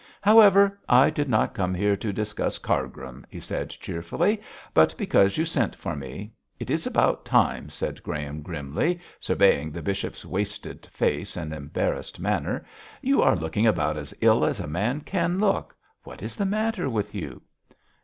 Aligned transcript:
'However, 0.19 0.79
I 0.89 1.11
did 1.11 1.29
not 1.29 1.53
come 1.53 1.75
here 1.75 1.95
to 1.95 2.11
discuss 2.11 2.57
Cargrim,' 2.57 3.23
he 3.29 3.39
said 3.39 3.69
cheerfully, 3.69 4.41
'but 4.73 4.97
because 4.97 5.37
you 5.37 5.45
sent 5.45 5.75
for 5.75 5.95
me. 5.95 6.33
It 6.57 6.71
is 6.71 6.87
about 6.87 7.23
time,' 7.23 7.69
said 7.69 8.01
Graham, 8.01 8.41
grimly, 8.41 8.99
surveying 9.19 9.71
the 9.71 9.83
bishop's 9.83 10.25
wasted 10.25 10.87
face 10.87 11.37
and 11.37 11.53
embarrassed 11.53 12.19
manner. 12.19 12.65
'You 13.03 13.21
are 13.21 13.35
looking 13.35 13.67
about 13.67 13.95
as 13.95 14.11
ill 14.21 14.43
as 14.43 14.59
a 14.59 14.65
man 14.65 15.01
can 15.01 15.37
look. 15.37 15.75
What 16.03 16.23
is 16.23 16.35
the 16.35 16.47
matter 16.47 16.89
with 16.89 17.13
you?' 17.13 17.43